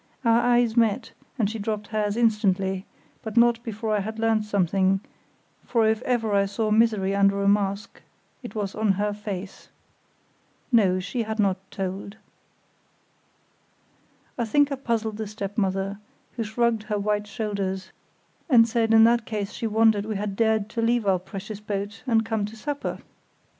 Our 0.25 0.41
eyes 0.41 0.75
met, 0.75 1.11
and 1.37 1.47
she 1.47 1.59
dropped 1.59 1.89
hers 1.89 2.17
instantly, 2.17 2.87
but 3.21 3.37
not 3.37 3.61
before 3.61 3.95
I 3.95 3.99
had 3.99 4.17
learnt 4.17 4.45
something; 4.45 4.99
for 5.63 5.87
if 5.87 6.01
ever 6.01 6.33
I 6.33 6.47
saw 6.47 6.71
misery 6.71 7.13
under 7.13 7.39
a 7.43 7.47
mask 7.47 8.01
it 8.41 8.55
was 8.55 8.73
on 8.73 8.93
her 8.93 9.13
face. 9.13 9.69
No; 10.71 10.99
she 10.99 11.21
had 11.21 11.37
not 11.37 11.57
told. 11.69 12.17
I 14.39 14.45
think 14.45 14.71
I 14.71 14.75
puzzled 14.75 15.17
the 15.17 15.27
stepmother, 15.27 15.99
who 16.31 16.43
shrugged 16.45 16.81
her 16.89 16.97
white 16.97 17.27
shoulders, 17.27 17.91
and 18.49 18.67
said 18.67 18.95
in 18.95 19.03
that 19.03 19.27
case 19.27 19.51
she 19.53 19.67
wondered 19.67 20.07
we 20.07 20.15
had 20.15 20.35
dared 20.35 20.67
to 20.69 20.81
leave 20.81 21.05
our 21.05 21.19
precious 21.19 21.59
boat 21.59 22.01
and 22.07 22.25
come 22.25 22.43
to 22.45 22.55
supper. 22.55 23.01